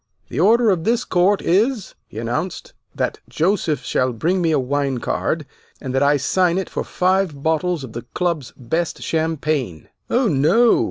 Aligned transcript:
The 0.29 0.39
order 0.39 0.71
of 0.71 0.83
this 0.83 1.05
court 1.05 1.43
is," 1.43 1.93
he 2.07 2.17
announced, 2.17 2.73
"that 2.95 3.19
Joseph 3.29 3.83
shall 3.83 4.13
bring 4.13 4.41
me 4.41 4.49
a 4.49 4.57
wine 4.57 4.97
card, 4.97 5.45
and 5.79 5.93
that 5.93 6.01
I 6.01 6.17
sign 6.17 6.57
it 6.57 6.71
for 6.71 6.83
five 6.83 7.43
bottles 7.43 7.83
of 7.83 7.93
the 7.93 8.01
Club's 8.15 8.51
best 8.57 9.03
champagne." 9.03 9.89
"Oh, 10.09 10.27
no!" 10.27 10.79